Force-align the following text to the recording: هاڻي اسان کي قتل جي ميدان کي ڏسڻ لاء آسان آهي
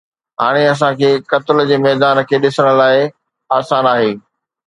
هاڻي 0.41 0.63
اسان 0.73 0.91
کي 1.01 1.09
قتل 1.33 1.57
جي 1.71 1.77
ميدان 1.85 2.17
کي 2.31 2.35
ڏسڻ 2.47 2.67
لاء 2.81 2.99
آسان 3.59 3.83
آهي 3.93 4.11